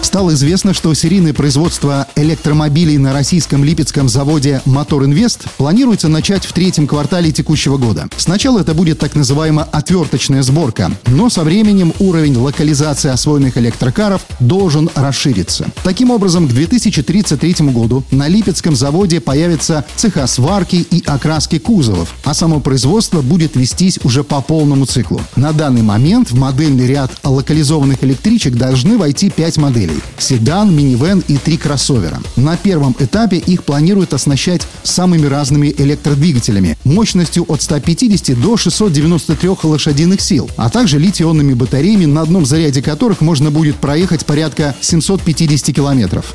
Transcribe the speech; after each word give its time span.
Стало 0.00 0.32
известно, 0.34 0.72
что 0.72 0.94
серийное 0.94 1.34
производство 1.34 2.06
электромобилей 2.16 2.98
на 2.98 3.12
российском 3.12 3.64
липецком 3.64 4.08
заводе 4.08 4.62
«Мотор 4.64 5.04
Инвест» 5.04 5.44
планируется 5.58 6.08
начать 6.08 6.44
в 6.44 6.52
третьем 6.52 6.86
квартале 6.86 7.30
текущего 7.30 7.76
года. 7.76 8.08
Сначала 8.16 8.60
это 8.60 8.74
будет 8.74 8.98
так 8.98 9.14
называемая 9.14 9.66
отверточная 9.66 10.42
сборка, 10.42 10.90
но 11.06 11.28
со 11.28 11.44
временем 11.44 11.92
уровень 11.98 12.36
локализации 12.36 13.10
освоенных 13.10 13.58
электрокаров 13.58 14.22
должен 14.40 14.88
расшириться. 14.94 15.66
Таким 15.82 16.10
образом, 16.10 16.48
к 16.48 16.52
2033 16.52 17.66
году 17.70 18.04
на 18.10 18.28
липецком 18.28 18.76
заводе 18.76 19.20
появятся 19.20 19.84
цеха 19.96 20.26
сварки 20.26 20.76
и 20.76 21.02
окраски 21.06 21.58
кузовов, 21.58 22.14
а 22.24 22.34
само 22.34 22.60
производство 22.60 23.20
будет 23.20 23.56
вестись 23.56 23.98
уже 24.04 24.24
по 24.24 24.40
полному 24.40 24.86
циклу. 24.86 25.20
На 25.36 25.52
данный 25.52 25.82
момент 25.82 26.30
в 26.30 26.36
модельный 26.36 26.86
ряд 26.86 27.10
локализованных 27.24 28.02
электричек 28.04 28.54
должны 28.54 28.96
войти 28.96 29.28
5 29.30 29.58
моделей 29.58 29.87
моделей– 29.88 30.02
седан, 30.18 30.74
минивэн 30.74 31.22
и 31.28 31.36
три 31.36 31.56
кроссовера. 31.56 32.20
На 32.36 32.56
первом 32.56 32.94
этапе 32.98 33.38
их 33.38 33.64
планируют 33.64 34.14
оснащать 34.14 34.62
самыми 34.82 35.26
разными 35.26 35.74
электродвигателями 35.76 36.76
мощностью 36.84 37.44
от 37.48 37.62
150 37.62 38.40
до 38.40 38.56
693 38.56 39.50
лошадиных 39.62 40.20
сил, 40.20 40.50
а 40.56 40.70
также 40.70 40.98
литий-ионными 40.98 41.54
батареями, 41.54 42.06
на 42.06 42.22
одном 42.22 42.46
заряде 42.46 42.82
которых 42.82 43.20
можно 43.20 43.50
будет 43.50 43.76
проехать 43.76 44.26
порядка 44.26 44.74
750 44.80 45.74
километров. 45.74 46.34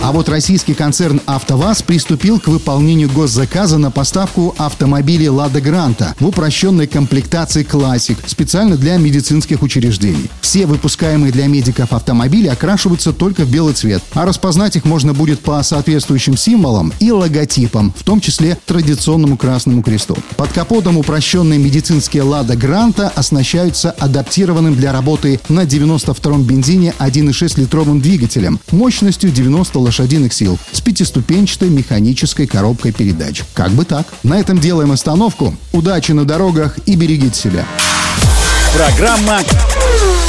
А 0.00 0.12
вот 0.12 0.28
российский 0.28 0.74
концерн 0.74 1.20
«АвтоВАЗ» 1.26 1.82
приступил 1.82 2.38
к 2.38 2.46
выполнению 2.46 3.10
госзаказа 3.10 3.78
на 3.78 3.90
поставку 3.90 4.54
автомобилей 4.56 5.28
«Лада 5.28 5.60
Гранта» 5.60 6.14
в 6.20 6.26
упрощенной 6.26 6.86
комплектации 6.86 7.64
«Классик» 7.64 8.18
специально 8.26 8.76
для 8.76 8.96
медицинских 8.96 9.60
учреждений. 9.60 10.30
Все 10.40 10.66
выпускаемые 10.66 11.32
для 11.32 11.46
медиков 11.46 11.92
автомобили 11.92 12.46
окрашиваются 12.46 13.12
только 13.12 13.44
в 13.44 13.50
белый 13.50 13.74
цвет, 13.74 14.02
а 14.14 14.24
распознать 14.24 14.76
их 14.76 14.84
можно 14.84 15.12
будет 15.12 15.40
по 15.40 15.60
соответствующим 15.62 16.36
символам 16.36 16.92
и 17.00 17.10
логотипам, 17.10 17.92
в 17.94 18.04
том 18.04 18.20
числе 18.20 18.56
традиционному 18.66 19.36
красному 19.36 19.82
кресту. 19.82 20.16
Под 20.36 20.52
капотом 20.52 20.96
упрощенные 20.96 21.58
медицинские 21.58 22.22
«Лада 22.22 22.56
Гранта» 22.56 23.08
оснащаются 23.08 23.90
адаптированным 23.90 24.76
для 24.76 24.92
работы 24.92 25.40
на 25.48 25.64
92-м 25.64 26.44
бензине 26.44 26.94
1,6-литровым 27.00 28.00
двигателем 28.00 28.60
мощностью 28.70 29.30
90 29.30 29.87
лошадиных 29.88 30.34
сил 30.34 30.58
с 30.72 30.80
пятиступенчатой 30.80 31.70
механической 31.70 32.46
коробкой 32.46 32.92
передач. 32.92 33.42
Как 33.54 33.70
бы 33.70 33.84
так. 33.84 34.06
На 34.22 34.38
этом 34.38 34.58
делаем 34.58 34.92
остановку. 34.92 35.56
Удачи 35.72 36.12
на 36.12 36.24
дорогах 36.24 36.78
и 36.86 36.94
берегите 36.94 37.34
себя. 37.34 37.66
Программа 38.74 39.40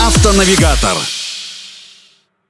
«Автонавигатор». 0.00 1.17